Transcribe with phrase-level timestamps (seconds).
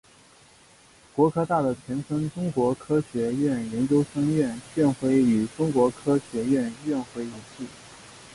[1.15, 7.65] 国科大的前身中国科学院研究生院院徽与中国科学院院徽一致。